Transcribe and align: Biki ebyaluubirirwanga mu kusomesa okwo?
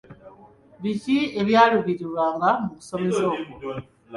Biki 0.81 1.17
ebyaluubirirwanga 1.41 2.49
mu 2.61 2.69
kusomesa 2.75 3.23
okwo? 3.33 3.55